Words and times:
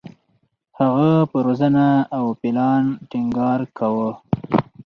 هغه 0.79 1.09
پر 1.31 1.41
روزنه 1.47 1.87
او 2.17 2.25
پلان 2.41 2.83
ټینګار 3.09 3.61
کاوه. 3.77 4.09